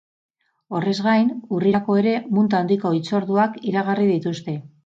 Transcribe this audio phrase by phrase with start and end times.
[0.77, 4.61] Horrez gain, urrirako ere munta handiko hitzorduak iragarri dituzte.